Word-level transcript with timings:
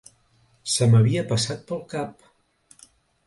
Se 0.75 0.85
m'havia 0.93 1.23
passat 1.33 1.61
pel 1.71 1.83
cap. 1.93 2.25